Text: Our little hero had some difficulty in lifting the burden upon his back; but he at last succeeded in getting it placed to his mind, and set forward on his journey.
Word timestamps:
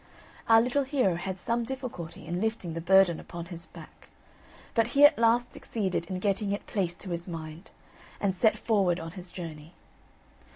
Our 0.49 0.61
little 0.61 0.83
hero 0.83 1.13
had 1.13 1.39
some 1.39 1.63
difficulty 1.63 2.25
in 2.25 2.41
lifting 2.41 2.73
the 2.73 2.81
burden 2.81 3.19
upon 3.19 3.45
his 3.53 3.67
back; 3.67 4.09
but 4.73 4.87
he 4.97 5.05
at 5.05 5.19
last 5.19 5.53
succeeded 5.53 6.07
in 6.07 6.17
getting 6.17 6.51
it 6.53 6.65
placed 6.65 7.01
to 7.01 7.11
his 7.11 7.27
mind, 7.27 7.69
and 8.19 8.33
set 8.33 8.57
forward 8.57 8.99
on 8.99 9.11
his 9.11 9.29
journey. 9.31 9.75